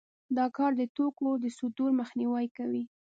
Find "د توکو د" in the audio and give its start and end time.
0.79-1.45